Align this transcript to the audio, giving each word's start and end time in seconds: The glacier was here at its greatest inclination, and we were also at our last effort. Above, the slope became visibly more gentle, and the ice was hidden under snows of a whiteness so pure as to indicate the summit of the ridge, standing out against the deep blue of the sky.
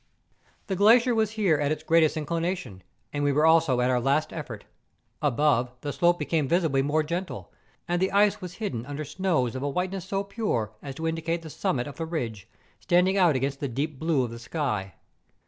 The 0.65 0.75
glacier 0.75 1.13
was 1.13 1.33
here 1.37 1.59
at 1.59 1.71
its 1.71 1.83
greatest 1.83 2.17
inclination, 2.17 2.81
and 3.13 3.23
we 3.23 3.31
were 3.31 3.45
also 3.45 3.81
at 3.81 3.91
our 3.91 3.99
last 3.99 4.33
effort. 4.33 4.63
Above, 5.21 5.69
the 5.81 5.93
slope 5.93 6.17
became 6.17 6.47
visibly 6.47 6.81
more 6.81 7.03
gentle, 7.03 7.51
and 7.87 8.01
the 8.01 8.11
ice 8.11 8.41
was 8.41 8.55
hidden 8.55 8.83
under 8.87 9.05
snows 9.05 9.53
of 9.55 9.61
a 9.61 9.69
whiteness 9.69 10.05
so 10.05 10.23
pure 10.23 10.71
as 10.81 10.95
to 10.95 11.07
indicate 11.07 11.43
the 11.43 11.51
summit 11.51 11.85
of 11.85 11.97
the 11.97 12.07
ridge, 12.07 12.49
standing 12.79 13.15
out 13.15 13.35
against 13.35 13.59
the 13.59 13.67
deep 13.67 13.99
blue 13.99 14.23
of 14.23 14.31
the 14.31 14.39
sky. 14.39 14.95